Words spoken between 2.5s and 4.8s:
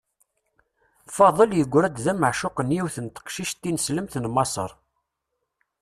n yiwet n teqcict timeslemt n Maṣer.